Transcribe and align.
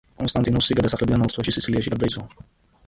კონსტანტინოსი 0.21 0.77
გადასახლებიდან 0.79 1.27
ოთხ 1.27 1.37
თვეში, 1.37 1.55
სიცილიაში 1.59 1.95
გარდაიცვალა. 1.97 2.49